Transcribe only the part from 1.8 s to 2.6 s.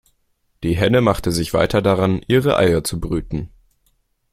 daran, ihre